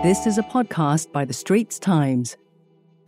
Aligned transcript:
This 0.00 0.28
is 0.28 0.38
a 0.38 0.44
podcast 0.44 1.10
by 1.10 1.24
The 1.24 1.32
Straits 1.32 1.76
Times. 1.76 2.36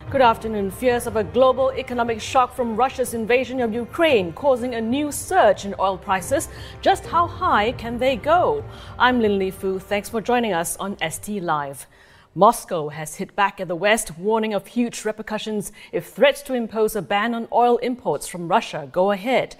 Good 0.09 0.19
afternoon. 0.19 0.69
Fears 0.69 1.07
of 1.07 1.15
a 1.15 1.23
global 1.23 1.71
economic 1.71 2.19
shock 2.19 2.53
from 2.53 2.75
Russia's 2.75 3.13
invasion 3.13 3.61
of 3.61 3.73
Ukraine 3.73 4.33
causing 4.33 4.75
a 4.75 4.81
new 4.81 5.09
surge 5.09 5.63
in 5.63 5.73
oil 5.79 5.97
prices. 5.97 6.49
Just 6.81 7.05
how 7.05 7.27
high 7.27 7.71
can 7.71 7.97
they 7.97 8.17
go? 8.17 8.61
I'm 8.99 9.21
Lin 9.21 9.39
Li 9.39 9.51
Fu. 9.51 9.79
Thanks 9.79 10.09
for 10.09 10.19
joining 10.19 10.51
us 10.51 10.75
on 10.81 10.97
ST 11.09 11.41
Live. 11.41 11.87
Moscow 12.35 12.89
has 12.89 13.15
hit 13.15 13.37
back 13.37 13.61
at 13.61 13.69
the 13.69 13.75
West, 13.75 14.17
warning 14.17 14.53
of 14.53 14.67
huge 14.67 15.05
repercussions 15.05 15.71
if 15.93 16.07
threats 16.07 16.41
to 16.41 16.53
impose 16.53 16.97
a 16.97 17.01
ban 17.01 17.33
on 17.33 17.47
oil 17.53 17.77
imports 17.77 18.27
from 18.27 18.49
Russia 18.49 18.89
go 18.91 19.11
ahead. 19.11 19.55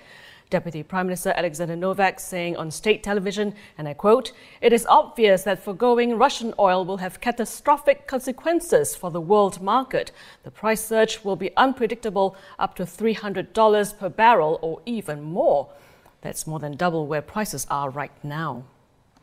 Deputy 0.51 0.83
Prime 0.83 1.07
Minister 1.07 1.33
Alexander 1.35 1.77
Novak 1.77 2.19
saying 2.19 2.57
on 2.57 2.69
state 2.69 3.01
television, 3.01 3.55
and 3.77 3.87
I 3.87 3.93
quote, 3.93 4.33
It 4.61 4.73
is 4.73 4.85
obvious 4.85 5.43
that 5.43 5.63
foregoing 5.63 6.17
Russian 6.17 6.53
oil 6.59 6.85
will 6.85 6.97
have 6.97 7.21
catastrophic 7.21 8.05
consequences 8.05 8.93
for 8.93 9.09
the 9.09 9.21
world 9.21 9.61
market. 9.61 10.11
The 10.43 10.51
price 10.51 10.83
surge 10.85 11.23
will 11.23 11.37
be 11.37 11.55
unpredictable, 11.55 12.35
up 12.59 12.75
to 12.75 12.83
$300 12.83 13.97
per 13.97 14.09
barrel 14.09 14.59
or 14.61 14.81
even 14.85 15.23
more. 15.23 15.69
That's 16.19 16.45
more 16.45 16.59
than 16.59 16.75
double 16.75 17.07
where 17.07 17.21
prices 17.21 17.65
are 17.71 17.89
right 17.89 18.11
now. 18.21 18.65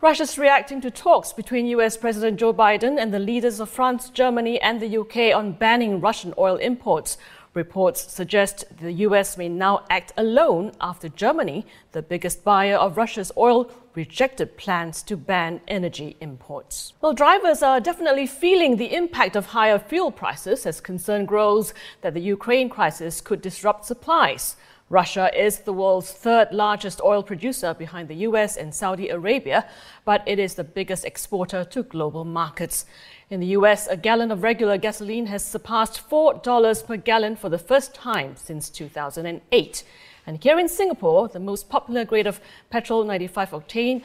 Russia's 0.01 0.39
reacting 0.39 0.81
to 0.83 0.93
talks 0.93 1.33
between 1.33 1.67
US 1.67 1.97
President 1.97 2.39
Joe 2.39 2.55
Biden 2.55 3.01
and 3.01 3.13
the 3.13 3.19
leaders 3.19 3.59
of 3.59 3.69
France, 3.69 4.11
Germany, 4.11 4.61
and 4.61 4.81
the 4.81 4.97
UK 4.97 5.37
on 5.37 5.53
banning 5.53 6.01
Russian 6.01 6.33
oil 6.39 6.55
imports. 6.57 7.19
Reports 7.59 8.13
suggest 8.13 8.65
the 8.79 8.93
US 9.07 9.37
may 9.37 9.49
now 9.49 9.83
act 9.91 10.13
alone 10.17 10.71
after 10.81 11.09
Germany, 11.09 11.67
the 11.91 12.03
biggest 12.03 12.45
buyer 12.45 12.77
of 12.77 12.97
Russia's 12.97 13.33
oil, 13.37 13.69
rejected 13.97 14.57
plans 14.57 15.03
to 15.03 15.17
ban 15.17 15.61
energy 15.67 16.17
imports. 16.21 16.93
Well, 17.01 17.15
drivers 17.15 17.61
are 17.61 17.81
definitely 17.81 18.29
feeling 18.29 18.77
the 18.77 18.95
impact 18.95 19.35
of 19.35 19.47
higher 19.47 19.81
fuel 19.81 20.13
prices 20.13 20.67
as 20.67 20.81
concern 20.81 21.27
grows 21.27 21.75
that 22.03 22.15
the 22.15 22.21
Ukraine 22.21 22.69
crisis 22.69 23.21
could 23.21 23.43
disrupt 23.43 23.85
supplies. 23.87 24.55
Russia 24.91 25.31
is 25.39 25.61
the 25.61 25.73
world's 25.73 26.11
third 26.11 26.51
largest 26.51 27.01
oil 27.03 27.23
producer 27.23 27.75
behind 27.75 28.09
the 28.09 28.27
US 28.27 28.57
and 28.57 28.75
Saudi 28.75 29.11
Arabia, 29.11 29.69
but 30.07 30.23
it 30.27 30.39
is 30.39 30.55
the 30.55 30.65
biggest 30.65 31.05
exporter 31.05 31.63
to 31.65 31.83
global 31.83 32.25
markets. 32.25 32.87
In 33.29 33.41
the 33.41 33.49
US, 33.59 33.87
a 33.87 33.99
gallon 33.99 34.31
of 34.31 34.43
regular 34.43 34.79
gasoline 34.79 35.27
has 35.27 35.45
surpassed 35.45 36.09
$4 36.09 36.87
per 36.87 36.97
gallon 36.97 37.37
for 37.37 37.51
the 37.51 37.59
first 37.59 37.95
time 37.95 38.35
since 38.37 38.71
2008. 38.71 39.85
And 40.27 40.43
here 40.43 40.59
in 40.59 40.69
Singapore, 40.69 41.29
the 41.29 41.41
most 41.41 41.69
popular 41.69 42.07
grade 42.07 42.27
of 42.27 42.41
petrol 42.71 43.05
95 43.05 43.51
octane 43.51 44.03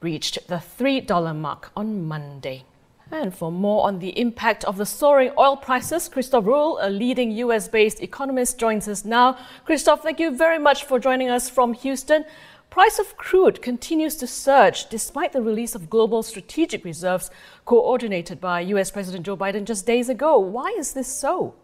reached 0.00 0.46
the 0.46 0.62
$3 0.78 1.36
mark 1.36 1.72
on 1.76 2.06
Monday. 2.06 2.64
And 3.12 3.34
for 3.34 3.50
more 3.50 3.86
on 3.86 3.98
the 3.98 4.16
impact 4.18 4.64
of 4.64 4.76
the 4.76 4.86
soaring 4.86 5.32
oil 5.36 5.56
prices, 5.56 6.08
Christof 6.08 6.44
Rühl, 6.44 6.78
a 6.80 6.88
leading 6.88 7.32
US 7.32 7.66
based 7.66 8.00
economist, 8.00 8.56
joins 8.56 8.86
us 8.86 9.04
now. 9.04 9.36
Christof, 9.66 10.00
thank 10.00 10.20
you 10.20 10.30
very 10.30 10.60
much 10.60 10.84
for 10.84 11.00
joining 11.00 11.28
us 11.28 11.50
from 11.50 11.74
Houston. 11.74 12.24
Price 12.70 13.00
of 13.00 13.16
crude 13.16 13.62
continues 13.62 14.14
to 14.14 14.28
surge 14.28 14.88
despite 14.88 15.32
the 15.32 15.42
release 15.42 15.74
of 15.74 15.90
global 15.90 16.22
strategic 16.22 16.84
reserves 16.84 17.32
coordinated 17.64 18.40
by 18.40 18.60
US 18.60 18.92
President 18.92 19.26
Joe 19.26 19.36
Biden 19.36 19.64
just 19.64 19.86
days 19.86 20.08
ago. 20.08 20.38
Why 20.38 20.72
is 20.78 20.92
this 20.92 21.08
so? 21.08 21.54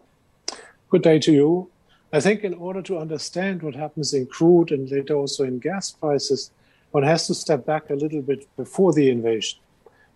Good 0.89 1.03
day 1.03 1.17
to 1.19 1.31
you. 1.31 1.69
I 2.11 2.19
think 2.19 2.43
in 2.43 2.55
order 2.55 2.81
to 2.81 2.97
understand 2.97 3.63
what 3.63 3.75
happens 3.75 4.13
in 4.13 4.25
crude 4.25 4.71
and 4.71 4.89
later 4.91 5.15
also 5.15 5.45
in 5.45 5.59
gas 5.59 5.91
prices, 5.91 6.51
one 6.91 7.03
has 7.03 7.25
to 7.27 7.33
step 7.33 7.65
back 7.65 7.89
a 7.89 7.95
little 7.95 8.21
bit 8.21 8.47
before 8.57 8.91
the 8.91 9.09
invasion 9.09 9.59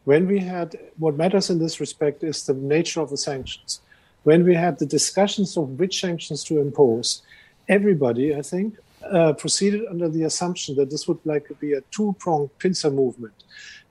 when 0.05 0.27
we 0.27 0.39
had 0.39 0.77
what 0.97 1.15
matters 1.15 1.49
in 1.49 1.59
this 1.59 1.79
respect 1.79 2.23
is 2.23 2.45
the 2.45 2.53
nature 2.53 3.01
of 3.01 3.09
the 3.09 3.17
sanctions. 3.17 3.81
When 4.23 4.43
we 4.43 4.55
had 4.55 4.79
the 4.79 4.85
discussions 4.85 5.57
of 5.57 5.79
which 5.79 5.99
sanctions 5.99 6.43
to 6.45 6.59
impose, 6.59 7.21
everybody, 7.67 8.35
I 8.35 8.41
think, 8.41 8.77
uh, 9.09 9.33
proceeded 9.33 9.85
under 9.89 10.09
the 10.09 10.23
assumption 10.23 10.75
that 10.75 10.89
this 10.89 11.07
would 11.07 11.19
like 11.25 11.47
be 11.59 11.73
a 11.73 11.81
two-pronged 11.91 12.49
pincer 12.59 12.91
movement, 12.91 13.33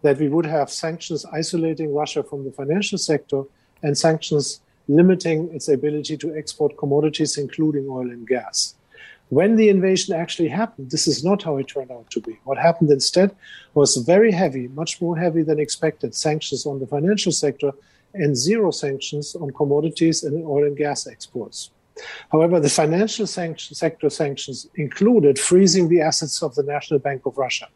that 0.03 0.19
we 0.19 0.29
would 0.29 0.47
have 0.47 0.71
sanctions 0.71 1.25
isolating 1.33 1.95
Russia 1.95 2.23
from 2.23 2.45
the 2.45 2.53
financial 2.53 2.99
sector 2.99 3.43
and 3.83 3.97
sanctions 3.97 4.61
limiting 4.89 5.53
its 5.55 5.69
ability 5.69 6.17
to 6.17 6.35
export 6.37 6.77
commodities, 6.77 7.39
including 7.39 7.89
oil 7.89 8.11
and 8.11 8.27
gas. 8.27 8.75
When 9.31 9.55
the 9.55 9.69
invasion 9.69 10.13
actually 10.13 10.49
happened, 10.49 10.91
this 10.91 11.07
is 11.07 11.25
not 11.25 11.45
how 11.45 11.57
it 11.59 11.69
turned 11.69 11.93
out 11.93 12.11
to 12.11 12.21
be. 12.21 12.41
What 12.43 12.59
happened 12.59 12.91
instead 12.91 13.31
was 13.75 13.97
very 13.97 14.33
heavy, 14.33 14.67
much 14.67 15.01
more 15.01 15.17
heavy 15.17 15.43
than 15.43 15.61
expected, 15.61 16.17
sanctions 16.17 16.67
on 16.67 16.81
the 16.81 16.87
financial 16.89 17.31
sector 17.31 17.71
and 18.13 18.37
zero 18.37 18.73
sanctions 18.73 19.37
on 19.37 19.53
commodities 19.53 20.25
and 20.25 20.45
oil 20.45 20.65
and 20.65 20.77
gas 20.77 21.07
exports. 21.07 21.71
However, 22.33 22.59
the 22.59 22.69
financial 22.69 23.25
sanction, 23.25 23.77
sector 23.77 24.11
sanctions 24.11 24.67
included 24.75 25.39
freezing 25.39 25.89
the 25.89 26.01
assets 26.01 26.43
of 26.43 26.57
the 26.57 26.65
National 26.65 26.99
Bank 26.99 27.25
of 27.25 27.39
Russia. 27.39 27.69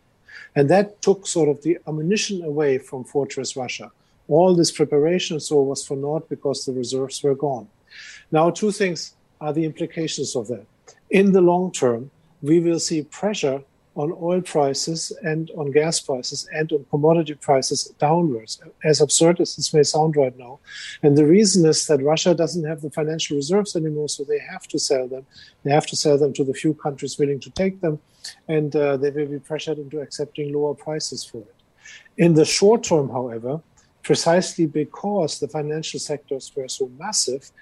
And 0.57 0.69
that 0.71 1.01
took 1.03 1.25
sort 1.25 1.49
of 1.49 1.63
the 1.63 1.79
ammunition 1.87 2.43
away 2.43 2.79
from 2.79 3.05
Fortress 3.05 3.57
Russia. 3.57 3.93
All 4.27 4.57
this 4.57 4.73
preparation 4.73 5.39
so 5.39 5.63
was 5.63 5.87
for 5.87 5.97
naught 5.97 6.29
because 6.29 6.65
the 6.65 6.73
reserves 6.73 7.23
were 7.23 7.37
gone. 7.37 7.69
Now, 8.33 8.51
two 8.51 8.73
things 8.73 9.15
are 9.41 9.53
the 9.53 9.65
implications 9.65 10.35
of 10.35 10.49
that 10.49 10.67
in 11.15 11.31
the 11.31 11.41
long 11.41 11.71
term, 11.71 12.11
we 12.43 12.59
will 12.59 12.81
see 12.81 13.03
pressure 13.03 13.63
on 13.95 14.13
oil 14.21 14.41
prices 14.41 15.17
and 15.23 15.53
on 15.57 15.71
gas 15.71 16.01
prices 16.01 16.49
and 16.53 16.73
on 16.73 16.85
commodity 16.91 17.35
prices 17.35 17.85
downwards, 18.01 18.61
as 18.83 19.01
absurd 19.01 19.41
as 19.41 19.55
this 19.55 19.73
may 19.73 19.85
sound 19.85 20.17
right 20.17 20.37
now. 20.37 20.59
And 21.05 21.17
the 21.17 21.25
reason 21.25 21.65
is 21.67 21.87
that 21.87 22.03
Russia 22.03 22.35
doesn't 22.35 22.67
have 22.67 22.81
the 22.81 22.91
financial 22.91 23.37
reserves 23.37 23.77
anymore, 23.77 24.09
so 24.09 24.25
they 24.25 24.41
have 24.41 24.67
to 24.67 24.79
sell 24.81 25.07
them. 25.07 25.25
They 25.63 25.71
have 25.71 25.87
to 25.87 25.97
sell 25.97 26.19
them 26.19 26.33
to 26.33 26.43
the 26.43 26.53
few 26.53 26.75
countries 26.75 27.17
willing 27.17 27.39
to 27.41 27.51
take 27.51 27.81
them, 27.81 28.01
and 28.49 28.75
uh, 28.75 28.97
they 28.97 29.11
will 29.11 29.27
be 29.27 29.39
pressured 29.39 29.79
into 29.79 30.01
accepting 30.01 30.53
lower 30.53 30.75
prices 30.75 31.25
for 31.25 31.39
it. 31.39 31.55
In 32.17 32.35
the 32.35 32.45
short 32.45 32.83
term, 32.83 33.09
however, 33.09 33.61
precisely 34.03 34.67
because 34.67 35.39
the 35.39 35.47
financial 35.47 36.01
sectors 36.01 36.51
were 36.57 36.69
so 36.69 36.91
massive, 36.99 37.53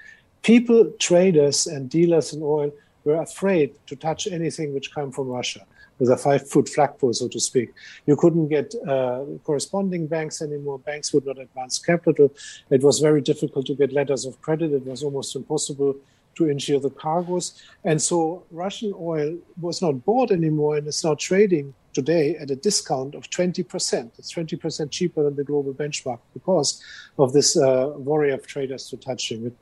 people, 0.40 0.90
traders, 0.98 1.66
and 1.66 1.90
dealers 1.90 2.32
in 2.32 2.40
oil 2.42 2.72
were 3.04 3.20
afraid 3.20 3.74
to 3.86 3.96
touch 3.96 4.26
anything 4.26 4.74
which 4.74 4.94
came 4.94 5.10
from 5.12 5.28
Russia 5.28 5.66
with 5.98 6.10
a 6.10 6.16
five 6.16 6.48
foot 6.48 6.68
flagpole, 6.68 7.12
so 7.12 7.28
to 7.28 7.38
speak. 7.38 7.70
You 8.06 8.16
couldn't 8.16 8.48
get 8.48 8.74
uh, 8.88 9.24
corresponding 9.44 10.06
banks 10.06 10.42
anymore. 10.42 10.78
Banks 10.78 11.12
would 11.12 11.26
not 11.26 11.38
advance 11.38 11.78
capital. 11.78 12.32
It 12.70 12.82
was 12.82 12.98
very 12.98 13.20
difficult 13.20 13.66
to 13.66 13.74
get 13.74 13.92
letters 13.92 14.24
of 14.24 14.40
credit. 14.40 14.72
It 14.72 14.84
was 14.84 15.02
almost 15.02 15.36
impossible 15.36 15.96
to 16.34 16.48
insure 16.48 16.80
the 16.80 16.90
cargoes. 16.90 17.62
And 17.84 18.00
so 18.00 18.44
Russian 18.50 18.94
oil 18.98 19.38
was 19.60 19.82
not 19.82 20.04
bought 20.04 20.30
anymore 20.30 20.76
and 20.76 20.86
is 20.86 21.04
now 21.04 21.14
trading 21.14 21.74
today 21.92 22.36
at 22.36 22.50
a 22.50 22.56
discount 22.56 23.14
of 23.14 23.28
20%. 23.28 24.10
It's 24.18 24.32
20% 24.32 24.90
cheaper 24.90 25.22
than 25.24 25.36
the 25.36 25.44
global 25.44 25.74
benchmark 25.74 26.20
because 26.32 26.82
of 27.18 27.32
this 27.32 27.56
uh, 27.56 27.92
worry 27.96 28.32
of 28.32 28.46
traders 28.46 28.88
to 28.88 28.96
touching 28.96 29.46
it. 29.46 29.54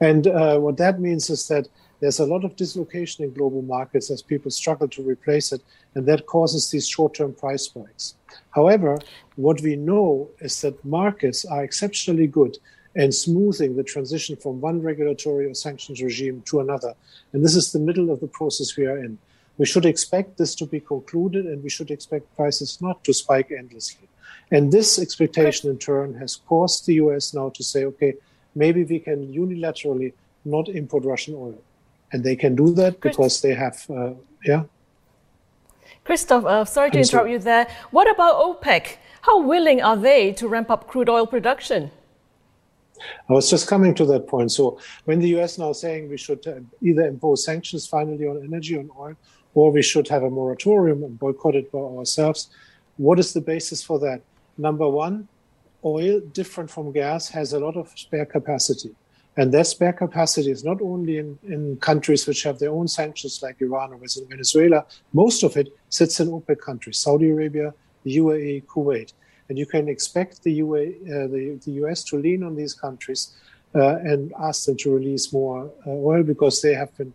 And 0.00 0.28
uh, 0.28 0.58
what 0.58 0.76
that 0.76 1.00
means 1.00 1.30
is 1.30 1.48
that 1.48 1.68
there's 2.00 2.20
a 2.20 2.26
lot 2.26 2.44
of 2.44 2.56
dislocation 2.56 3.24
in 3.24 3.32
global 3.32 3.62
markets 3.62 4.10
as 4.10 4.20
people 4.20 4.50
struggle 4.50 4.88
to 4.88 5.02
replace 5.02 5.52
it, 5.52 5.62
and 5.94 6.06
that 6.06 6.26
causes 6.26 6.70
these 6.70 6.88
short 6.88 7.14
term 7.14 7.32
price 7.32 7.64
spikes. 7.64 8.14
However, 8.50 8.98
what 9.36 9.60
we 9.60 9.76
know 9.76 10.28
is 10.40 10.60
that 10.62 10.84
markets 10.84 11.44
are 11.44 11.64
exceptionally 11.64 12.26
good 12.26 12.58
and 12.96 13.14
smoothing 13.14 13.76
the 13.76 13.82
transition 13.82 14.36
from 14.36 14.60
one 14.60 14.82
regulatory 14.82 15.46
or 15.46 15.54
sanctions 15.54 16.02
regime 16.02 16.42
to 16.46 16.60
another. 16.60 16.94
And 17.32 17.44
this 17.44 17.56
is 17.56 17.72
the 17.72 17.80
middle 17.80 18.10
of 18.10 18.20
the 18.20 18.28
process 18.28 18.76
we 18.76 18.86
are 18.86 18.98
in. 18.98 19.18
We 19.58 19.66
should 19.66 19.84
expect 19.84 20.36
this 20.36 20.54
to 20.56 20.66
be 20.66 20.80
concluded 20.80 21.46
and 21.46 21.62
we 21.62 21.70
should 21.70 21.90
expect 21.90 22.36
prices 22.36 22.80
not 22.80 23.02
to 23.04 23.14
spike 23.14 23.50
endlessly. 23.50 24.08
And 24.50 24.70
this 24.70 24.98
expectation 24.98 25.70
in 25.70 25.78
turn 25.78 26.14
has 26.14 26.36
caused 26.36 26.86
the 26.86 26.94
US 26.94 27.34
now 27.34 27.48
to 27.50 27.62
say, 27.62 27.84
okay, 27.86 28.14
maybe 28.54 28.84
we 28.84 29.00
can 29.00 29.32
unilaterally 29.32 30.12
not 30.44 30.68
import 30.68 31.04
Russian 31.04 31.34
oil 31.34 31.60
and 32.14 32.22
they 32.22 32.36
can 32.36 32.54
do 32.54 32.72
that 32.74 33.00
because 33.00 33.40
they 33.42 33.54
have, 33.54 33.84
uh, 33.90 34.12
yeah. 34.44 34.62
Christof, 36.06 36.44
uh, 36.46 36.64
sorry 36.64 36.92
to 36.92 36.98
interrupt 36.98 37.28
you 37.28 37.40
there. 37.40 37.66
What 37.90 38.08
about 38.08 38.34
OPEC? 38.36 38.98
How 39.22 39.42
willing 39.42 39.82
are 39.82 39.96
they 39.96 40.32
to 40.34 40.46
ramp 40.46 40.70
up 40.70 40.86
crude 40.86 41.08
oil 41.08 41.26
production? 41.26 41.90
I 43.28 43.32
was 43.32 43.50
just 43.50 43.66
coming 43.66 43.96
to 43.96 44.06
that 44.06 44.28
point. 44.28 44.52
So 44.52 44.78
when 45.06 45.18
the 45.18 45.30
US 45.36 45.58
now 45.58 45.72
saying 45.72 46.08
we 46.08 46.16
should 46.16 46.46
uh, 46.46 46.60
either 46.80 47.02
impose 47.02 47.44
sanctions 47.44 47.88
finally 47.88 48.26
on 48.28 48.40
energy, 48.44 48.78
on 48.78 48.88
oil, 48.96 49.16
or 49.54 49.72
we 49.72 49.82
should 49.82 50.06
have 50.06 50.22
a 50.22 50.30
moratorium 50.30 51.02
and 51.02 51.18
boycott 51.18 51.56
it 51.56 51.72
by 51.72 51.80
ourselves, 51.80 52.48
what 52.96 53.18
is 53.18 53.32
the 53.32 53.40
basis 53.40 53.82
for 53.82 53.98
that? 53.98 54.20
Number 54.56 54.88
one, 54.88 55.26
oil, 55.84 56.20
different 56.20 56.70
from 56.70 56.92
gas, 56.92 57.28
has 57.30 57.54
a 57.54 57.58
lot 57.58 57.76
of 57.76 57.88
spare 57.96 58.26
capacity. 58.26 58.94
And 59.36 59.52
that 59.52 59.66
spare 59.66 59.92
capacity 59.92 60.50
is 60.50 60.64
not 60.64 60.80
only 60.80 61.18
in, 61.18 61.38
in 61.48 61.76
countries 61.78 62.26
which 62.26 62.44
have 62.44 62.58
their 62.58 62.70
own 62.70 62.86
sanctions 62.86 63.42
like 63.42 63.60
Iran 63.60 63.92
or 63.92 64.00
Venezuela, 64.28 64.86
most 65.12 65.42
of 65.42 65.56
it 65.56 65.76
sits 65.88 66.20
in 66.20 66.28
OPEC 66.28 66.60
countries, 66.60 66.98
Saudi 66.98 67.30
Arabia, 67.30 67.74
the 68.04 68.16
UAE, 68.18 68.64
Kuwait. 68.66 69.12
And 69.48 69.58
you 69.58 69.66
can 69.66 69.88
expect 69.88 70.42
the, 70.42 70.52
UA, 70.52 70.82
uh, 70.82 71.26
the, 71.26 71.60
the 71.64 71.72
US 71.84 72.04
to 72.04 72.16
lean 72.16 72.44
on 72.44 72.54
these 72.54 72.74
countries 72.74 73.34
uh, 73.74 73.96
and 73.96 74.32
ask 74.40 74.66
them 74.66 74.76
to 74.78 74.94
release 74.94 75.32
more 75.32 75.70
uh, 75.86 75.90
oil 75.90 76.22
because 76.22 76.62
they 76.62 76.74
have 76.74 76.96
been 76.96 77.12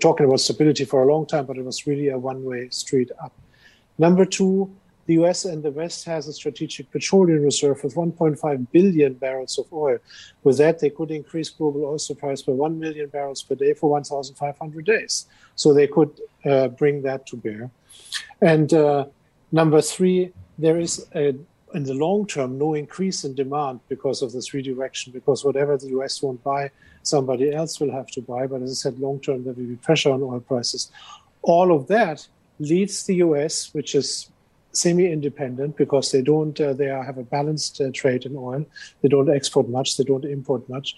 talking 0.00 0.26
about 0.26 0.40
stability 0.40 0.84
for 0.84 1.02
a 1.02 1.06
long 1.06 1.26
time, 1.26 1.46
but 1.46 1.56
it 1.56 1.64
was 1.64 1.86
really 1.86 2.08
a 2.08 2.18
one 2.18 2.44
way 2.44 2.68
street 2.68 3.10
up. 3.22 3.32
Number 3.98 4.24
two, 4.24 4.70
the 5.06 5.14
US 5.14 5.44
and 5.44 5.62
the 5.62 5.70
West 5.70 6.04
has 6.04 6.28
a 6.28 6.32
strategic 6.32 6.90
petroleum 6.90 7.42
reserve 7.42 7.84
of 7.84 7.94
1.5 7.94 8.66
billion 8.70 9.14
barrels 9.14 9.58
of 9.58 9.72
oil. 9.72 9.98
With 10.44 10.58
that, 10.58 10.78
they 10.78 10.90
could 10.90 11.10
increase 11.10 11.48
global 11.48 11.84
oil 11.84 11.98
supply 11.98 12.34
by 12.46 12.52
1 12.52 12.78
million 12.78 13.08
barrels 13.08 13.42
per 13.42 13.54
day 13.54 13.74
for 13.74 13.90
1,500 13.90 14.84
days. 14.84 15.26
So 15.56 15.72
they 15.72 15.86
could 15.86 16.20
uh, 16.44 16.68
bring 16.68 17.02
that 17.02 17.26
to 17.26 17.36
bear. 17.36 17.70
And 18.40 18.72
uh, 18.72 19.06
number 19.52 19.80
three, 19.80 20.32
there 20.58 20.78
is 20.78 21.06
a, 21.14 21.34
in 21.74 21.84
the 21.84 21.94
long 21.94 22.26
term 22.26 22.58
no 22.58 22.74
increase 22.74 23.24
in 23.24 23.34
demand 23.34 23.80
because 23.88 24.22
of 24.22 24.32
this 24.32 24.54
redirection, 24.54 25.12
because 25.12 25.44
whatever 25.44 25.76
the 25.76 25.88
US 25.98 26.22
won't 26.22 26.42
buy, 26.44 26.70
somebody 27.02 27.52
else 27.52 27.80
will 27.80 27.92
have 27.92 28.08
to 28.08 28.20
buy. 28.20 28.46
But 28.46 28.62
as 28.62 28.70
I 28.70 28.74
said, 28.74 28.98
long 28.98 29.20
term, 29.20 29.44
there 29.44 29.54
will 29.54 29.64
be 29.64 29.76
pressure 29.76 30.12
on 30.12 30.22
oil 30.22 30.40
prices. 30.40 30.90
All 31.42 31.74
of 31.74 31.86
that 31.88 32.26
leads 32.58 33.04
the 33.04 33.16
US, 33.16 33.72
which 33.72 33.94
is 33.94 34.30
semi-independent 34.72 35.76
because 35.76 36.12
they 36.12 36.22
don't 36.22 36.60
uh, 36.60 36.72
they 36.72 36.86
have 36.86 37.18
a 37.18 37.24
balanced 37.24 37.80
uh, 37.80 37.90
trade 37.92 38.24
in 38.24 38.36
oil. 38.36 38.64
They 39.02 39.08
don't 39.08 39.30
export 39.30 39.68
much. 39.68 39.96
They 39.96 40.04
don't 40.04 40.24
import 40.24 40.68
much. 40.68 40.96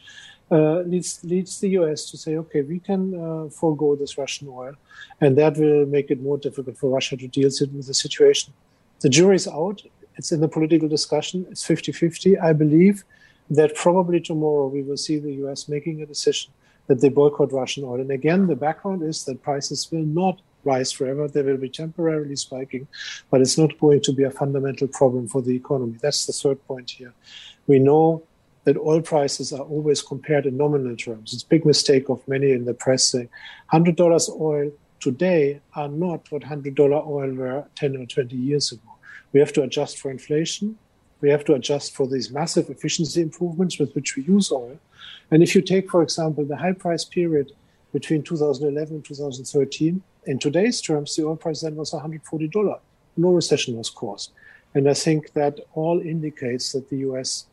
Uh, 0.51 0.81
leads 0.83 1.25
leads 1.25 1.61
the 1.61 1.71
U.S. 1.71 2.11
to 2.11 2.19
say, 2.19 2.37
okay, 2.37 2.63
we 2.63 2.79
can 2.79 3.15
uh, 3.15 3.49
forego 3.49 3.97
this 3.97 4.19
Russian 4.19 4.49
oil, 4.51 4.75
and 5.21 5.37
that 5.39 5.57
will 5.57 5.87
make 5.87 6.11
it 6.11 6.21
more 6.21 6.37
difficult 6.37 6.77
for 6.77 6.91
Russia 6.91 7.17
to 7.17 7.29
deal 7.29 7.49
with 7.61 7.87
the 7.87 7.95
situation. 7.95 8.53
The 9.01 9.09
jury's 9.09 9.49
out. 9.49 9.83
It's 10.17 10.31
in 10.31 10.41
the 10.41 10.49
political 10.49 10.89
discussion. 10.89 11.47
It's 11.51 11.67
50-50. 11.67 12.41
I 12.41 12.53
believe 12.53 13.03
that 13.49 13.75
probably 13.75 14.21
tomorrow 14.21 14.67
we 14.67 14.83
will 14.83 14.99
see 14.99 15.19
the 15.19 15.33
U.S. 15.45 15.69
making 15.69 16.03
a 16.03 16.07
decision 16.07 16.53
that 16.87 17.01
they 17.01 17.09
boycott 17.09 17.53
Russian 17.53 17.85
oil. 17.85 18.01
And 18.01 18.11
again, 18.11 18.47
the 18.47 18.57
background 18.57 19.03
is 19.03 19.25
that 19.25 19.43
prices 19.43 19.91
will 19.91 20.05
not 20.05 20.43
rise 20.65 20.93
forever. 20.93 21.29
They 21.29 21.43
will 21.43 21.57
be 21.57 21.69
temporarily 21.69 22.37
spiking, 22.37 22.87
but 23.31 23.41
it's 23.41 23.59
not 23.59 23.79
going 23.79 24.01
to 24.03 24.13
be 24.13 24.25
a 24.25 24.31
fundamental 24.31 24.89
problem 24.89 25.29
for 25.29 25.43
the 25.43 25.55
economy. 25.55 25.99
That's 26.01 26.27
the 26.27 26.33
third 26.33 26.65
point 26.67 26.91
here. 26.91 27.13
We 27.67 27.79
know 27.79 28.23
that 28.65 28.77
oil 28.77 29.01
prices 29.01 29.53
are 29.53 29.63
always 29.63 30.03
compared 30.03 30.47
in 30.47 30.57
nominal 30.57 30.97
terms. 30.97 31.33
It's 31.33 31.43
a 31.43 31.49
big 31.49 31.67
mistake 31.67 32.09
of 32.09 32.27
many 32.29 32.53
in 32.53 32.65
the 32.65 32.75
press 32.75 33.05
saying 33.05 33.29
$100 33.73 34.41
oil 34.41 34.71
today 35.01 35.61
are 35.75 35.89
not 35.89 36.31
what 36.31 36.43
$100 36.43 36.79
oil 36.79 37.33
were 37.35 37.65
10 37.75 37.97
or 37.97 38.07
20 38.07 38.37
years 38.37 38.71
ago. 38.71 38.89
We 39.33 39.41
have 39.41 39.53
to 39.55 39.63
adjust 39.63 39.99
for 39.99 40.11
inflation. 40.11 40.79
We 41.21 41.31
have 41.31 41.45
to 41.47 41.55
adjust 41.55 41.95
for 41.95 42.07
these 42.07 42.31
massive 42.31 42.71
efficiency 42.71 43.21
improvements 43.21 43.79
with 43.79 43.95
which 43.95 44.17
we 44.17 44.23
use 44.23 44.53
oil. 44.53 44.79
And 45.31 45.43
if 45.43 45.55
you 45.55 45.63
take, 45.63 45.91
for 45.91 46.03
example, 46.03 46.45
the 46.45 46.57
high 46.57 46.73
price 46.73 47.05
period 47.05 47.53
between 47.93 48.23
2011 48.23 48.95
and 48.95 49.05
2013, 49.05 50.03
in 50.27 50.39
today's 50.39 50.81
terms, 50.81 51.17
the 51.17 51.27
oil 51.27 51.37
price 51.37 51.63
then 51.63 51.77
was 51.77 51.93
$140. 51.93 52.81
No 53.17 53.31
recession 53.31 53.77
was 53.77 53.91
caused. 53.91 54.33
And 54.75 54.89
I 54.89 54.95
think 54.95 55.33
that 55.33 55.61
all 55.75 56.01
indicates 56.01 56.73
that 56.73 56.89
the 56.89 56.99
US, 56.99 57.47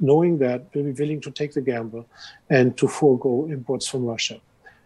knowing 0.00 0.38
that, 0.38 0.74
will 0.74 0.84
be 0.84 0.92
willing 0.92 1.20
to 1.22 1.30
take 1.30 1.52
the 1.54 1.60
gamble 1.60 2.06
and 2.50 2.76
to 2.78 2.88
forego 2.88 3.46
imports 3.50 3.86
from 3.86 4.04
Russia. 4.04 4.40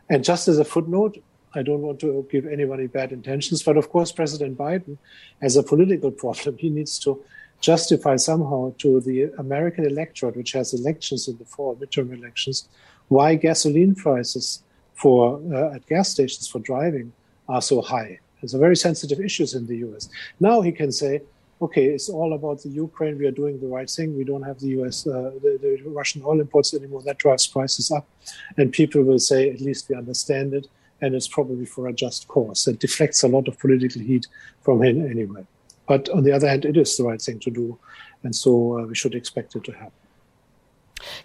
And 0.08 0.24
just 0.24 0.48
as 0.48 0.58
a 0.58 0.64
footnote, 0.64 1.22
I 1.54 1.62
don't 1.62 1.82
want 1.82 2.00
to 2.00 2.26
give 2.30 2.46
anybody 2.46 2.86
bad 2.86 3.12
intentions, 3.12 3.62
but 3.62 3.76
of 3.76 3.90
course, 3.90 4.12
President 4.12 4.56
Biden 4.56 4.98
has 5.40 5.56
a 5.56 5.62
political 5.62 6.10
problem. 6.22 6.58
He 6.58 6.68
needs 6.68 6.98
to 7.00 7.22
justify 7.60 8.16
somehow 8.16 8.74
to 8.78 9.00
the 9.00 9.32
American 9.38 9.86
electorate, 9.86 10.36
which 10.36 10.52
has 10.52 10.72
elections 10.72 11.28
in 11.28 11.36
the 11.38 11.44
fall, 11.44 11.76
midterm 11.76 12.16
elections, 12.16 12.68
why 13.08 13.34
gasoline 13.34 13.94
prices 13.94 14.62
for 14.94 15.40
uh, 15.52 15.74
at 15.74 15.86
gas 15.86 16.10
stations 16.10 16.46
for 16.46 16.58
driving 16.58 17.12
are 17.50 17.62
so 17.62 17.82
high. 17.82 18.18
It's 18.42 18.54
a 18.54 18.58
very 18.58 18.76
sensitive 18.76 19.20
issues 19.20 19.54
in 19.54 19.66
the 19.66 19.78
US. 19.86 20.08
Now 20.38 20.60
he 20.62 20.72
can 20.72 20.92
say, 20.92 21.20
okay, 21.60 21.86
it's 21.86 22.08
all 22.08 22.32
about 22.32 22.62
the 22.62 22.70
Ukraine. 22.70 23.18
We 23.18 23.26
are 23.26 23.38
doing 23.42 23.60
the 23.60 23.66
right 23.66 23.90
thing. 23.90 24.16
We 24.16 24.24
don't 24.24 24.42
have 24.50 24.58
the 24.60 24.70
US, 24.78 25.06
uh, 25.06 25.32
the, 25.42 25.58
the, 25.60 25.90
Russian 25.90 26.22
oil 26.24 26.40
imports 26.40 26.72
anymore. 26.72 27.02
That 27.02 27.18
drives 27.18 27.46
prices 27.46 27.90
up. 27.90 28.06
And 28.56 28.72
people 28.72 29.02
will 29.02 29.18
say, 29.18 29.50
at 29.50 29.60
least 29.60 29.88
we 29.88 29.96
understand 29.96 30.54
it. 30.54 30.66
And 31.02 31.14
it's 31.14 31.28
probably 31.28 31.66
for 31.66 31.88
a 31.88 31.92
just 31.92 32.28
cause. 32.28 32.66
It 32.66 32.78
deflects 32.78 33.22
a 33.22 33.28
lot 33.28 33.48
of 33.48 33.58
political 33.58 34.02
heat 34.02 34.26
from 34.62 34.82
him 34.82 35.10
anyway. 35.10 35.46
But 35.86 36.08
on 36.10 36.24
the 36.24 36.32
other 36.32 36.48
hand, 36.48 36.64
it 36.64 36.76
is 36.76 36.96
the 36.96 37.04
right 37.04 37.20
thing 37.20 37.40
to 37.40 37.50
do. 37.50 37.78
And 38.22 38.34
so 38.34 38.78
uh, 38.78 38.86
we 38.86 38.94
should 38.94 39.14
expect 39.14 39.56
it 39.56 39.64
to 39.64 39.72
happen. 39.72 39.92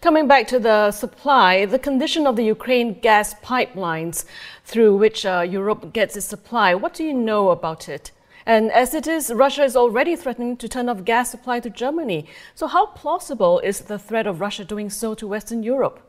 Coming 0.01 0.27
back 0.27 0.47
to 0.47 0.59
the 0.59 0.91
supply, 0.91 1.65
the 1.65 1.79
condition 1.79 2.27
of 2.27 2.35
the 2.35 2.43
Ukraine 2.43 2.99
gas 2.99 3.33
pipelines 3.35 4.25
through 4.63 4.97
which 4.97 5.25
uh, 5.25 5.45
Europe 5.47 5.93
gets 5.93 6.15
its 6.15 6.25
supply, 6.25 6.75
what 6.75 6.93
do 6.93 7.03
you 7.03 7.13
know 7.13 7.49
about 7.49 7.89
it? 7.89 8.11
And 8.45 8.71
as 8.71 8.93
it 8.93 9.07
is, 9.07 9.33
Russia 9.33 9.63
is 9.63 9.75
already 9.75 10.15
threatening 10.15 10.55
to 10.57 10.67
turn 10.69 10.87
off 10.87 11.03
gas 11.03 11.31
supply 11.31 11.59
to 11.61 11.69
Germany. 11.69 12.27
So, 12.53 12.67
how 12.67 12.85
plausible 12.87 13.59
is 13.59 13.79
the 13.81 13.97
threat 13.97 14.27
of 14.27 14.39
Russia 14.39 14.63
doing 14.63 14.89
so 14.89 15.15
to 15.15 15.27
Western 15.27 15.63
Europe? 15.63 15.99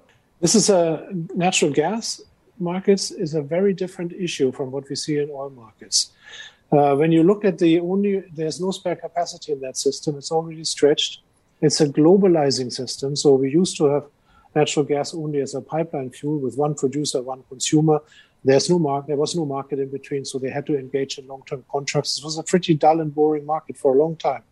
This 0.41 0.55
is 0.55 0.69
a 0.69 1.09
natural 1.35 1.73
gas 1.73 2.21
markets 2.59 3.11
is 3.11 3.35
a 3.35 3.43
very 3.43 3.75
different 3.75 4.13
issue 4.13 4.53
from 4.53 4.71
what 4.71 4.89
we 4.89 4.97
see 4.97 5.19
in 5.19 5.31
oil 5.31 5.51
markets. 5.51 6.13
Uh, 6.73 6.95
when 6.97 7.13
you 7.13 7.23
look 7.23 7.45
at 7.45 7.59
the 7.59 7.79
only, 7.81 8.25
there's 8.35 8.61
no 8.61 8.71
spare 8.71 8.97
capacity 8.97 9.53
in 9.53 9.61
that 9.61 9.77
system. 9.77 10.17
It's 10.17 10.33
already 10.33 10.65
stretched. 10.65 11.21
It's 11.61 11.81
a 11.81 11.89
globalizing 11.89 12.73
system. 12.73 13.17
So 13.17 13.35
we 13.35 13.51
used 13.51 13.77
to 13.79 13.87
have 13.87 14.05
natural 14.55 14.85
gas 14.85 15.15
only 15.15 15.41
as 15.41 15.55
a 15.55 15.61
pipeline 15.61 16.11
fuel 16.11 16.39
with 16.39 16.57
one 16.57 16.75
producer, 16.75 17.23
one 17.23 17.43
consumer. 17.49 18.01
There's 18.45 18.71
no 18.71 18.79
market. 18.79 19.09
There 19.09 19.17
was 19.17 19.35
no 19.35 19.45
market 19.45 19.79
in 19.79 19.91
between, 19.91 20.25
so 20.25 20.39
they 20.39 20.51
had 20.51 20.67
to 20.67 20.79
engage 20.79 21.19
in 21.19 21.27
long-term 21.27 21.65
contracts. 21.71 22.19
It 22.19 22.25
was 22.25 22.39
a 22.39 22.43
pretty 22.43 22.75
dull 22.75 23.01
and 23.01 23.15
boring 23.15 23.45
market 23.45 23.77
for 23.77 23.95
a 23.95 23.99
long 23.99 24.17
time, 24.17 24.43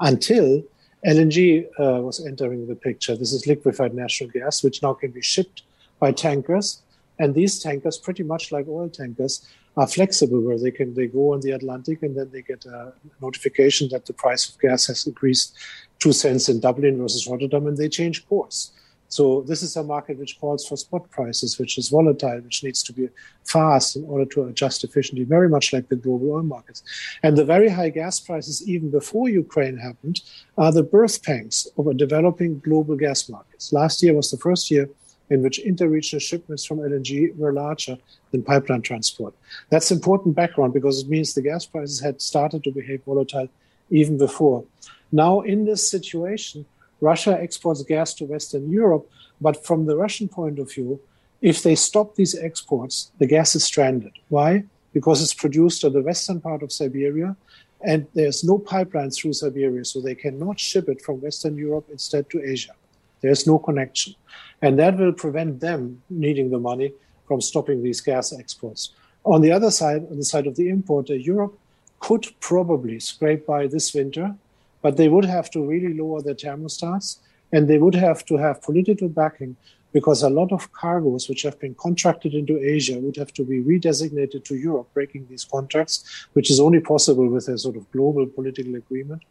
until 0.00 0.62
LNG 1.06 1.66
uh, 1.78 2.00
was 2.00 2.24
entering 2.24 2.66
the 2.66 2.76
picture. 2.76 3.16
This 3.16 3.32
is 3.32 3.46
liquefied 3.46 3.94
natural 3.94 4.30
gas, 4.30 4.62
which 4.62 4.82
now 4.82 4.94
can 4.94 5.10
be 5.10 5.20
shipped 5.20 5.62
by 5.98 6.12
tankers, 6.12 6.82
and 7.18 7.34
these 7.34 7.60
tankers, 7.60 7.98
pretty 7.98 8.22
much 8.22 8.52
like 8.52 8.66
oil 8.68 8.88
tankers, 8.88 9.46
are 9.76 9.86
flexible, 9.86 10.40
where 10.40 10.58
they 10.58 10.70
can 10.70 10.94
they 10.94 11.06
go 11.06 11.32
on 11.32 11.40
the 11.40 11.50
Atlantic 11.50 12.02
and 12.02 12.16
then 12.16 12.30
they 12.30 12.42
get 12.42 12.64
a 12.66 12.92
notification 13.20 13.88
that 13.90 14.06
the 14.06 14.12
price 14.12 14.48
of 14.48 14.58
gas 14.60 14.86
has 14.86 15.06
increased 15.06 15.56
two 16.02 16.12
cents 16.12 16.48
in 16.48 16.58
Dublin 16.58 16.98
versus 16.98 17.28
Rotterdam, 17.28 17.68
and 17.68 17.76
they 17.76 17.88
change 17.88 18.26
course. 18.28 18.72
So 19.06 19.44
this 19.46 19.62
is 19.62 19.76
a 19.76 19.84
market 19.84 20.18
which 20.18 20.40
calls 20.40 20.66
for 20.66 20.76
spot 20.76 21.08
prices, 21.10 21.58
which 21.58 21.76
is 21.76 21.90
volatile, 21.90 22.40
which 22.40 22.64
needs 22.64 22.82
to 22.84 22.92
be 22.92 23.08
fast 23.44 23.94
in 23.94 24.04
order 24.06 24.24
to 24.32 24.44
adjust 24.44 24.82
efficiently, 24.84 25.24
very 25.24 25.50
much 25.50 25.72
like 25.72 25.88
the 25.88 25.96
global 25.96 26.32
oil 26.32 26.42
markets. 26.42 26.82
And 27.22 27.36
the 27.36 27.44
very 27.44 27.68
high 27.68 27.90
gas 27.90 28.18
prices, 28.18 28.66
even 28.66 28.90
before 28.90 29.28
Ukraine 29.28 29.76
happened, 29.76 30.22
are 30.56 30.72
the 30.72 30.82
birth 30.82 31.22
pangs 31.22 31.68
of 31.76 31.86
a 31.86 31.94
developing 31.94 32.58
global 32.60 32.96
gas 32.96 33.28
markets. 33.28 33.72
Last 33.72 34.02
year 34.02 34.14
was 34.14 34.30
the 34.30 34.38
first 34.38 34.70
year 34.70 34.88
in 35.28 35.42
which 35.42 35.60
interregional 35.62 36.20
shipments 36.20 36.64
from 36.64 36.78
LNG 36.78 37.36
were 37.36 37.52
larger 37.52 37.98
than 38.30 38.42
pipeline 38.42 38.82
transport. 38.82 39.34
That's 39.70 39.92
important 39.92 40.34
background 40.34 40.72
because 40.72 41.02
it 41.02 41.08
means 41.08 41.34
the 41.34 41.42
gas 41.42 41.64
prices 41.66 42.00
had 42.00 42.20
started 42.20 42.64
to 42.64 42.72
behave 42.72 43.04
volatile 43.04 43.48
even 43.90 44.16
before. 44.16 44.64
Now, 45.12 45.42
in 45.42 45.66
this 45.66 45.88
situation, 45.88 46.64
Russia 47.00 47.38
exports 47.38 47.82
gas 47.82 48.14
to 48.14 48.24
Western 48.24 48.70
Europe, 48.70 49.08
but 49.40 49.64
from 49.64 49.86
the 49.86 49.96
Russian 49.96 50.28
point 50.28 50.58
of 50.58 50.72
view, 50.72 51.00
if 51.42 51.62
they 51.62 51.74
stop 51.74 52.14
these 52.14 52.34
exports, 52.38 53.12
the 53.18 53.26
gas 53.26 53.54
is 53.54 53.64
stranded. 53.64 54.12
Why? 54.28 54.64
Because 54.92 55.20
it's 55.22 55.34
produced 55.34 55.84
on 55.84 55.92
the 55.92 56.00
western 56.00 56.40
part 56.40 56.62
of 56.62 56.72
Siberia, 56.72 57.36
and 57.84 58.06
there's 58.14 58.44
no 58.44 58.58
pipeline 58.58 59.10
through 59.10 59.32
Siberia, 59.32 59.84
so 59.84 60.00
they 60.00 60.14
cannot 60.14 60.60
ship 60.60 60.88
it 60.88 61.02
from 61.02 61.20
Western 61.20 61.56
Europe 61.56 61.88
instead 61.90 62.30
to 62.30 62.42
Asia. 62.42 62.72
There's 63.20 63.46
no 63.46 63.58
connection. 63.58 64.14
And 64.62 64.78
that 64.78 64.96
will 64.96 65.12
prevent 65.12 65.60
them 65.60 66.02
needing 66.08 66.50
the 66.50 66.60
money 66.60 66.92
from 67.26 67.40
stopping 67.40 67.82
these 67.82 68.00
gas 68.00 68.32
exports. 68.32 68.92
On 69.24 69.40
the 69.40 69.52
other 69.52 69.70
side, 69.70 70.06
on 70.10 70.16
the 70.16 70.24
side 70.24 70.46
of 70.46 70.56
the 70.56 70.68
importer, 70.68 71.16
Europe 71.16 71.58
could 71.98 72.26
probably 72.40 73.00
scrape 73.00 73.46
by 73.46 73.66
this 73.66 73.94
winter 73.94 74.36
but 74.82 74.96
they 74.96 75.08
would 75.08 75.24
have 75.24 75.50
to 75.50 75.64
really 75.64 75.94
lower 75.94 76.20
their 76.20 76.34
thermostats 76.34 77.18
and 77.52 77.68
they 77.68 77.78
would 77.78 77.94
have 77.94 78.24
to 78.26 78.36
have 78.36 78.62
political 78.62 79.08
backing 79.08 79.56
because 79.92 80.22
a 80.22 80.30
lot 80.30 80.52
of 80.52 80.72
cargoes 80.72 81.28
which 81.28 81.42
have 81.42 81.58
been 81.60 81.74
contracted 81.74 82.34
into 82.34 82.58
Asia 82.58 82.98
would 82.98 83.16
have 83.16 83.32
to 83.34 83.44
be 83.44 83.62
redesignated 83.62 84.44
to 84.44 84.56
Europe, 84.56 84.88
breaking 84.94 85.26
these 85.28 85.44
contracts, 85.44 86.26
which 86.32 86.50
is 86.50 86.58
only 86.58 86.80
possible 86.80 87.28
with 87.28 87.46
a 87.48 87.58
sort 87.58 87.76
of 87.76 87.90
global 87.92 88.26
political 88.26 88.74
agreement. 88.74 89.22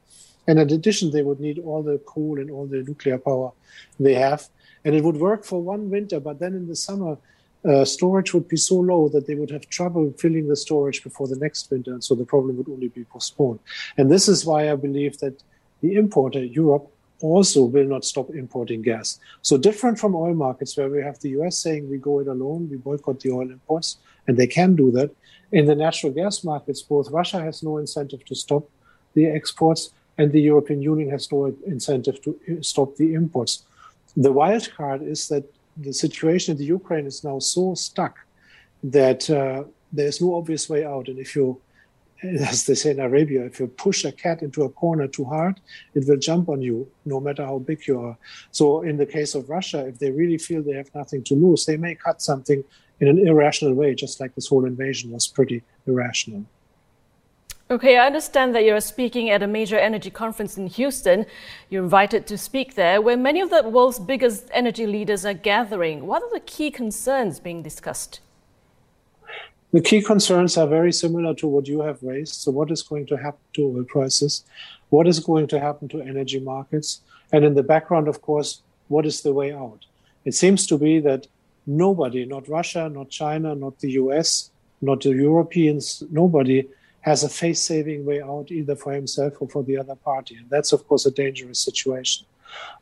And 0.48 0.60
in 0.60 0.72
addition, 0.72 1.12
they 1.12 1.24
would 1.24 1.40
need 1.40 1.60
all 1.60 1.84
the 1.84 1.98
coal 2.00 2.40
and 2.40 2.52
all 2.52 2.68
the 2.68 2.84
nuclear 2.84 3.18
power 3.18 3.52
they 4.00 4.14
have. 4.16 4.50
And 4.86 4.96
it 4.96 5.04
would 5.04 5.18
work 5.18 5.44
for 5.44 5.62
one 5.62 5.90
winter, 5.90 6.20
but 6.20 6.40
then 6.40 6.54
in 6.54 6.68
the 6.68 6.76
summer, 6.76 7.18
uh, 7.68 7.86
storage 7.86 8.34
would 8.34 8.48
be 8.48 8.58
so 8.58 8.76
low 8.76 9.10
that 9.10 9.28
they 9.28 9.36
would 9.36 9.52
have 9.52 9.68
trouble 9.70 10.12
filling 10.18 10.48
the 10.48 10.56
storage 10.56 11.04
before 11.04 11.28
the 11.28 11.36
next 11.36 11.70
winter, 11.70 11.92
and 11.94 12.04
so 12.04 12.16
the 12.16 12.26
problem 12.26 12.58
would 12.58 12.70
only 12.70 12.88
be 12.88 13.04
postponed. 13.04 13.60
And 13.98 14.12
this 14.12 14.28
is 14.28 14.46
why 14.46 14.72
I 14.72 14.76
believe 14.76 15.20
that 15.20 15.44
the 15.82 15.96
importer, 15.96 16.44
Europe, 16.44 16.92
also 17.22 17.64
will 17.64 17.86
not 17.86 18.04
stop 18.04 18.32
importing 18.32 18.82
gas. 18.82 19.20
So 19.44 19.58
different 19.58 20.00
from 20.00 20.16
oil 20.16 20.34
markets 20.34 20.76
where 20.76 20.90
we 20.90 21.04
have 21.04 21.20
the 21.20 21.30
US 21.42 21.58
saying 21.58 21.90
we 21.90 21.98
go 21.98 22.20
it 22.20 22.28
alone, 22.28 22.68
we 22.70 22.78
boycott 22.78 23.20
the 23.20 23.32
oil 23.32 23.50
imports, 23.50 23.98
and 24.28 24.38
they 24.38 24.48
can 24.48 24.76
do 24.76 24.92
that. 24.92 25.12
In 25.52 25.66
the 25.66 25.76
natural 25.76 26.12
gas 26.14 26.44
markets, 26.44 26.82
both 26.82 27.12
Russia 27.12 27.40
has 27.42 27.62
no 27.62 27.78
incentive 27.78 28.26
to 28.26 28.36
stop 28.36 28.68
the 29.14 29.28
exports 29.28 29.92
and 30.18 30.32
the 30.32 30.42
European 30.42 30.82
Union 30.82 31.10
has 31.10 31.32
no 31.32 31.54
incentive 31.66 32.22
to 32.24 32.38
stop 32.62 32.96
the 32.96 33.14
imports. 33.14 33.64
The 34.16 34.32
wild 34.32 34.70
card 34.76 35.02
is 35.04 35.28
that 35.30 35.46
the 35.78 35.94
situation 35.94 36.54
in 36.54 36.58
the 36.58 36.66
Ukraine 36.66 37.06
is 37.06 37.24
now 37.24 37.40
so 37.40 37.76
stuck 37.76 38.20
that 38.84 39.30
uh, 39.30 39.64
there's 39.92 40.22
no 40.22 40.36
obvious 40.36 40.70
way 40.70 40.86
out. 40.86 41.08
And 41.08 41.20
if 41.20 41.36
you 41.36 41.62
as 42.24 42.66
they 42.66 42.76
say 42.76 42.92
in 42.92 43.00
Arabia, 43.00 43.46
if 43.46 43.60
you 43.60 43.68
push 43.68 44.06
a 44.06 44.12
cat 44.12 44.42
into 44.42 44.64
a 44.64 44.70
corner 44.70 45.08
too 45.08 45.26
hard, 45.26 45.60
it 45.96 46.08
will 46.08 46.18
jump 46.18 46.50
on 46.50 46.62
you, 46.62 46.88
no 47.06 47.20
matter 47.20 47.44
how 47.44 47.60
big 47.60 47.88
you 47.88 48.00
are. 48.00 48.18
So, 48.52 48.82
in 48.82 48.98
the 48.98 49.06
case 49.06 49.34
of 49.34 49.50
Russia, 49.50 49.88
if 49.88 49.98
they 50.00 50.12
really 50.12 50.38
feel 50.38 50.62
they 50.62 50.74
have 50.74 50.94
nothing 50.94 51.24
to 51.26 51.36
lose, 51.36 51.66
they 51.66 51.78
may 51.78 51.96
cut 51.96 52.22
something 52.22 52.64
in 53.00 53.08
an 53.08 53.28
irrational 53.28 53.74
way, 53.74 53.96
just 53.96 54.20
like 54.20 54.36
this 54.36 54.48
whole 54.48 54.66
invasion 54.66 55.12
was 55.12 55.28
pretty 55.28 55.64
irrational. 55.88 56.46
Okay, 57.72 57.98
I 57.98 58.06
understand 58.06 58.54
that 58.54 58.66
you're 58.66 58.82
speaking 58.82 59.30
at 59.30 59.42
a 59.42 59.48
major 59.48 59.80
energy 59.80 60.10
conference 60.10 60.58
in 60.58 60.68
Houston. 60.68 61.26
You're 61.70 61.86
invited 61.86 62.28
to 62.28 62.38
speak 62.38 62.76
there, 62.76 63.02
where 63.02 63.16
many 63.16 63.40
of 63.40 63.50
the 63.50 63.64
world's 63.64 63.98
biggest 63.98 64.50
energy 64.52 64.86
leaders 64.86 65.26
are 65.26 65.34
gathering. 65.34 66.06
What 66.06 66.22
are 66.22 66.30
the 66.34 66.42
key 66.42 66.70
concerns 66.70 67.40
being 67.40 67.64
discussed? 67.64 68.20
The 69.72 69.80
key 69.80 70.02
concerns 70.02 70.58
are 70.58 70.68
very 70.68 70.92
similar 70.92 71.34
to 71.36 71.48
what 71.48 71.66
you 71.66 71.80
have 71.80 72.04
raised. 72.04 72.36
So, 72.42 72.52
what 72.52 72.72
is 72.72 72.84
going 72.84 73.06
to 73.06 73.16
happen 73.16 73.40
to 73.54 73.62
oil 73.62 73.86
prices? 73.86 74.44
What 74.90 75.08
is 75.08 75.22
going 75.22 75.48
to 75.48 75.60
happen 75.62 75.88
to 75.90 76.02
energy 76.02 76.42
markets? 76.42 77.00
And 77.32 77.46
in 77.46 77.54
the 77.54 77.64
background, 77.64 78.10
of 78.10 78.22
course, 78.22 78.64
what 78.90 79.06
is 79.06 79.22
the 79.22 79.32
way 79.32 79.54
out? 79.54 79.86
It 80.26 80.36
seems 80.36 80.68
to 80.68 80.78
be 80.78 81.00
that 81.00 81.28
nobody, 81.66 82.26
not 82.26 82.50
Russia, 82.50 82.90
not 82.90 83.10
China, 83.10 83.56
not 83.56 83.80
the 83.80 83.92
US, 83.92 84.52
not 84.82 85.00
the 85.00 85.12
Europeans, 85.12 86.04
nobody 86.12 86.68
has 87.02 87.24
a 87.24 87.30
face 87.30 87.62
saving 87.62 88.06
way 88.06 88.22
out 88.22 88.52
either 88.52 88.76
for 88.76 88.94
himself 88.94 89.34
or 89.40 89.50
for 89.50 89.64
the 89.64 89.78
other 89.78 89.96
party. 89.96 90.36
And 90.36 90.50
that's, 90.50 90.72
of 90.72 90.88
course, 90.88 91.06
a 91.06 91.12
dangerous 91.12 91.60
situation. 91.60 92.26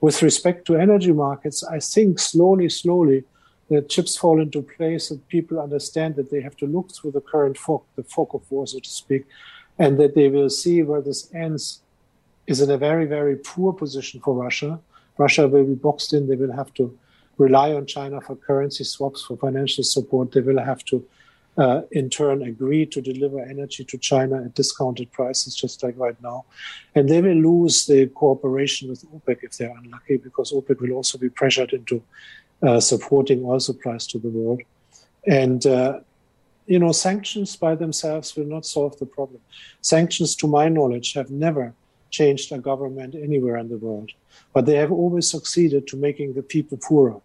With 0.01 0.21
respect 0.21 0.65
to 0.65 0.75
energy 0.75 1.11
markets, 1.11 1.63
I 1.63 1.79
think 1.79 2.19
slowly, 2.19 2.69
slowly, 2.69 3.23
the 3.69 3.81
chips 3.83 4.17
fall 4.17 4.41
into 4.41 4.61
place 4.61 5.11
and 5.11 5.25
people 5.27 5.59
understand 5.59 6.15
that 6.15 6.31
they 6.31 6.41
have 6.41 6.57
to 6.57 6.65
look 6.65 6.91
through 6.93 7.11
the 7.11 7.21
current 7.21 7.57
fog, 7.57 7.83
the 7.95 8.03
fog 8.03 8.29
of 8.33 8.49
war, 8.51 8.65
so 8.65 8.79
to 8.79 8.89
speak, 8.89 9.25
and 9.77 9.99
that 9.99 10.15
they 10.15 10.27
will 10.27 10.49
see 10.49 10.81
where 10.81 11.01
this 11.01 11.33
ends 11.33 11.81
is 12.47 12.61
in 12.61 12.71
a 12.71 12.77
very, 12.77 13.05
very 13.05 13.35
poor 13.35 13.71
position 13.71 14.19
for 14.21 14.33
Russia. 14.33 14.79
Russia 15.17 15.47
will 15.47 15.65
be 15.65 15.75
boxed 15.75 16.13
in. 16.13 16.27
They 16.27 16.35
will 16.35 16.51
have 16.51 16.73
to 16.73 16.97
rely 17.37 17.73
on 17.73 17.85
China 17.85 18.19
for 18.19 18.35
currency 18.35 18.83
swaps, 18.83 19.23
for 19.23 19.37
financial 19.37 19.83
support. 19.83 20.31
They 20.31 20.41
will 20.41 20.59
have 20.59 20.83
to, 20.85 21.05
uh, 21.57 21.81
in 21.91 22.09
turn, 22.09 22.41
agree 22.43 22.85
to 22.85 23.01
deliver 23.01 23.39
energy 23.41 23.83
to 23.83 23.97
China 23.97 24.43
at 24.43 24.53
discounted 24.55 25.11
prices, 25.11 25.55
just 25.55 25.83
like 25.83 25.97
right 25.97 26.21
now. 26.21 26.45
And 26.95 27.09
they 27.09 27.21
will 27.21 27.35
lose 27.35 27.85
the 27.85 28.07
cooperation 28.07 28.89
with 28.89 29.03
OPEC 29.11 29.43
if 29.43 29.57
they're 29.57 29.75
unlucky, 29.77 30.17
because 30.17 30.51
OPEC 30.51 30.79
will 30.79 30.93
also 30.93 31.17
be 31.17 31.29
pressured 31.29 31.73
into 31.73 32.01
uh, 32.61 32.79
supporting 32.79 33.43
oil 33.45 33.59
supplies 33.59 34.07
to 34.07 34.19
the 34.19 34.29
world. 34.29 34.61
And, 35.27 35.65
uh, 35.65 35.99
you 36.65 36.79
know, 36.79 36.91
sanctions 36.91 37.55
by 37.55 37.75
themselves 37.75 38.35
will 38.35 38.45
not 38.45 38.65
solve 38.65 38.97
the 38.99 39.05
problem. 39.05 39.41
Sanctions, 39.81 40.35
to 40.37 40.47
my 40.47 40.69
knowledge, 40.69 41.13
have 41.13 41.29
never 41.29 41.73
changed 42.09 42.51
a 42.51 42.57
government 42.57 43.15
anywhere 43.15 43.57
in 43.57 43.69
the 43.69 43.77
world, 43.77 44.11
but 44.53 44.65
they 44.65 44.75
have 44.75 44.91
always 44.91 45.29
succeeded 45.29 45.87
to 45.87 45.97
making 45.97 46.33
the 46.33 46.41
people 46.41 46.77
poorer. 46.77 47.21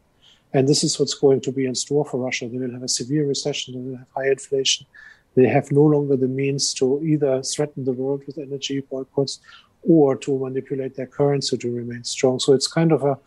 And 0.54 0.68
this 0.68 0.84
is 0.84 0.98
what's 0.98 1.14
going 1.14 1.40
to 1.42 1.52
be 1.52 1.66
in 1.66 1.74
store 1.74 2.04
for 2.04 2.18
Russia. 2.18 2.48
They 2.48 2.58
will 2.58 2.72
have 2.72 2.84
a 2.84 2.88
severe 2.88 3.26
recession, 3.26 3.74
they 3.74 3.90
will 3.90 3.98
have 3.98 4.06
high 4.16 4.30
inflation. 4.30 4.86
They 5.34 5.48
have 5.48 5.72
no 5.72 5.82
longer 5.82 6.16
the 6.16 6.28
means 6.28 6.72
to 6.74 7.02
either 7.02 7.42
threaten 7.42 7.84
the 7.84 7.92
world 7.92 8.22
with 8.24 8.38
energy 8.38 8.80
boycotts 8.80 9.40
or 9.82 10.16
to 10.16 10.38
manipulate 10.38 10.94
their 10.94 11.08
currency 11.08 11.58
to 11.58 11.70
remain 11.74 12.04
strong. 12.04 12.38
So 12.38 12.52
it's 12.52 12.68
kind 12.68 12.92
of 12.92 13.02
a 13.02 13.18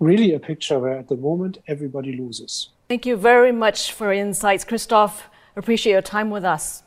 really 0.00 0.34
a 0.34 0.40
picture 0.40 0.80
where 0.80 0.98
at 0.98 1.06
the 1.06 1.16
moment 1.16 1.58
everybody 1.68 2.16
loses. 2.16 2.70
Thank 2.88 3.06
you 3.06 3.16
very 3.16 3.52
much 3.52 3.92
for 3.92 4.12
your 4.12 4.24
insights, 4.24 4.64
Christof. 4.64 5.22
Appreciate 5.54 5.92
your 5.92 6.02
time 6.02 6.30
with 6.30 6.44
us. 6.44 6.82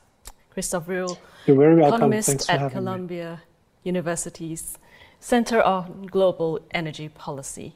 Christof 0.54 0.84
Rühl, 0.86 1.18
You're 1.48 1.56
very 1.56 1.76
welcome. 1.76 1.96
economist 1.96 2.50
at 2.50 2.72
Columbia 2.74 3.42
me. 3.86 3.90
University's 3.92 4.78
Center 5.22 5.62
on 5.62 6.08
Global 6.08 6.60
Energy 6.72 7.08
Policy. 7.08 7.76